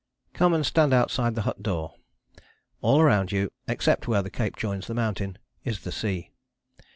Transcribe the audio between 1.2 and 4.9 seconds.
the hut door. All round you, except where the cape joins